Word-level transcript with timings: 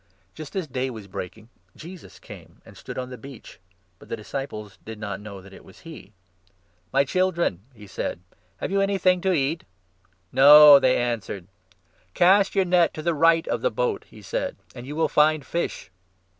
Just 0.33 0.55
as 0.55 0.65
day 0.65 0.89
was 0.89 1.05
breaking, 1.05 1.49
Jesus 1.75 2.17
came 2.17 2.59
and 2.65 2.75
stood 2.75 2.97
on 2.97 3.09
4 3.09 3.11
the 3.11 3.17
beach; 3.19 3.59
but 3.99 4.09
the 4.09 4.15
disciples 4.17 4.79
did 4.83 4.97
not 4.99 5.19
know 5.21 5.41
that 5.43 5.53
it 5.53 5.63
was 5.63 5.81
he." 5.81 6.11
My 6.91 7.03
children," 7.05 7.61
he 7.75 7.85
said," 7.85 8.19
have 8.57 8.71
you 8.71 8.81
anything 8.81 9.21
to 9.21 9.31
eat?" 9.31 9.61
5" 10.03 10.09
No," 10.39 10.79
they 10.79 10.97
answered." 10.97 11.45
Cast 12.15 12.55
your 12.55 12.65
net 12.65 12.95
to 12.95 13.03
the 13.03 13.13
right 13.13 13.47
of 13.47 13.61
the 13.61 13.69
boat," 13.69 14.05
he 14.09 14.23
said," 14.23 14.55
and 14.73 14.87
you 14.87 14.95
6 14.95 14.97
will 14.97 15.07
find 15.07 15.45
fish." 15.45 15.91